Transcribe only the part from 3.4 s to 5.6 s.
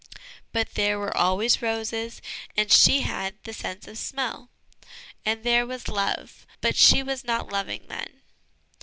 the sense of smell; and